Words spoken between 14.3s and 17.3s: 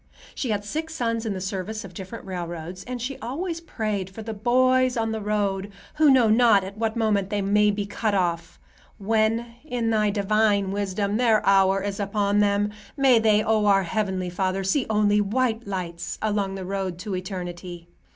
Father, see only white lights along the road to